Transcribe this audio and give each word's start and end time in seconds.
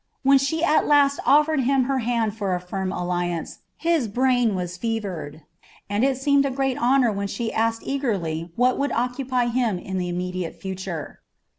When 0.23 0.39
she 0.39 0.63
at 0.63 0.87
last 0.87 1.19
offered 1.27 1.59
him 1.59 1.83
her 1.83 1.99
hand 1.99 2.35
for 2.35 2.55
a 2.55 2.59
firm 2.59 2.91
alliance, 2.91 3.59
his 3.77 4.07
brain 4.07 4.55
was 4.55 4.75
fevered, 4.75 5.43
and 5.91 6.03
it 6.03 6.17
seemed 6.17 6.43
a 6.43 6.49
great 6.49 6.79
honour 6.81 7.11
when 7.11 7.27
she 7.27 7.53
asked 7.53 7.83
eagerly 7.85 8.51
what 8.55 8.79
would 8.79 8.91
occupy 8.93 9.45
him 9.45 9.77
in 9.77 9.99
the 9.99 10.09
immediate 10.09 10.55
future. 10.59 11.19